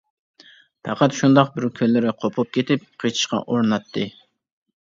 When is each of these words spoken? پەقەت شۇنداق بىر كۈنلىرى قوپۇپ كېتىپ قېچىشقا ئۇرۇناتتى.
پەقەت 0.87 1.17
شۇنداق 1.17 1.51
بىر 1.57 1.67
كۈنلىرى 1.81 2.13
قوپۇپ 2.23 2.57
كېتىپ 2.57 2.89
قېچىشقا 3.05 3.43
ئۇرۇناتتى. 3.45 4.09